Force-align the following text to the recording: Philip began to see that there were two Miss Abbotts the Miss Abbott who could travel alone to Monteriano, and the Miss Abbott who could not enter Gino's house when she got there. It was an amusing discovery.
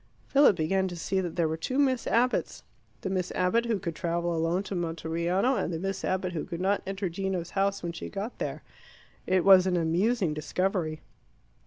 Philip 0.25 0.55
began 0.55 0.87
to 0.87 0.95
see 0.95 1.21
that 1.21 1.35
there 1.35 1.47
were 1.47 1.55
two 1.55 1.77
Miss 1.77 2.07
Abbotts 2.07 2.63
the 3.01 3.09
Miss 3.11 3.31
Abbott 3.33 3.65
who 3.67 3.77
could 3.77 3.93
travel 3.95 4.35
alone 4.35 4.63
to 4.63 4.73
Monteriano, 4.73 5.57
and 5.57 5.71
the 5.71 5.77
Miss 5.77 6.03
Abbott 6.03 6.33
who 6.33 6.43
could 6.43 6.59
not 6.59 6.81
enter 6.87 7.07
Gino's 7.07 7.51
house 7.51 7.83
when 7.83 7.91
she 7.91 8.09
got 8.09 8.39
there. 8.39 8.63
It 9.27 9.45
was 9.45 9.67
an 9.67 9.77
amusing 9.77 10.33
discovery. 10.33 11.01